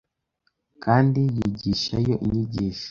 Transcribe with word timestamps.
Kandi 0.83 1.21
yigishayo 1.37 2.13
inyigisho 2.25 2.79